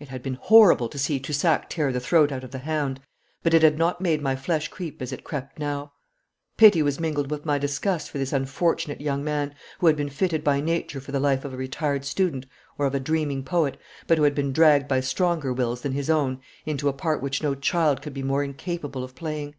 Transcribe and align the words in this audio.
It 0.00 0.08
had 0.08 0.20
been 0.20 0.34
horrible 0.34 0.88
to 0.88 0.98
see 0.98 1.20
Toussac 1.20 1.68
tear 1.70 1.92
the 1.92 2.00
throat 2.00 2.32
out 2.32 2.42
of 2.42 2.50
the 2.50 2.58
hound, 2.58 2.98
but 3.44 3.54
it 3.54 3.62
had 3.62 3.78
not 3.78 4.00
made 4.00 4.20
my 4.20 4.34
flesh 4.34 4.66
creep 4.66 5.00
as 5.00 5.12
it 5.12 5.22
crept 5.22 5.60
now. 5.60 5.92
Pity 6.56 6.82
was 6.82 6.98
mingled 6.98 7.30
with 7.30 7.44
my 7.46 7.56
disgust 7.56 8.10
for 8.10 8.18
this 8.18 8.32
unfortunate 8.32 9.00
young 9.00 9.22
man, 9.22 9.54
who 9.78 9.86
had 9.86 9.94
been 9.94 10.08
fitted 10.08 10.42
by 10.42 10.60
Nature 10.60 11.00
for 11.00 11.12
the 11.12 11.20
life 11.20 11.44
of 11.44 11.54
a 11.54 11.56
retired 11.56 12.04
student 12.04 12.46
or 12.78 12.86
of 12.86 12.96
a 12.96 12.98
dreaming 12.98 13.44
poet, 13.44 13.76
but 14.08 14.18
who 14.18 14.24
had 14.24 14.34
been 14.34 14.52
dragged 14.52 14.88
by 14.88 14.98
stronger 14.98 15.52
wills 15.52 15.82
than 15.82 15.92
his 15.92 16.10
own 16.10 16.40
into 16.66 16.88
a 16.88 16.92
part 16.92 17.22
which 17.22 17.40
no 17.40 17.54
child 17.54 18.02
could 18.02 18.12
be 18.12 18.24
more 18.24 18.42
incapable 18.42 19.04
of 19.04 19.14
playing. 19.14 19.54